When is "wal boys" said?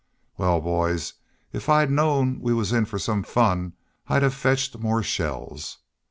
0.35-1.13